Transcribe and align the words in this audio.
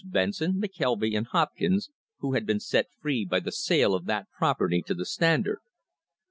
Benson, 0.03 0.59
McKelvy 0.59 1.15
and 1.15 1.27
Hopkins, 1.27 1.91
who 2.21 2.33
had 2.33 2.43
been 2.47 2.59
set 2.59 2.87
free 2.99 3.23
by 3.23 3.39
the 3.39 3.51
sale 3.51 3.93
of 3.93 4.05
that 4.05 4.25
property 4.35 4.81
to 4.87 4.95
the 4.95 5.05
Standard. 5.05 5.59